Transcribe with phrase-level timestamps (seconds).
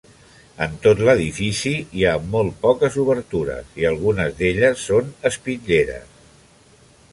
[0.65, 6.11] En tot l'edifici hi ha molt poques obertures i algunes d'elles són espitlleres.